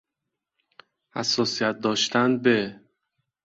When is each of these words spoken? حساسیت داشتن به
حساسیت 1.15 1.79
داشتن 1.79 2.37
به 2.41 2.79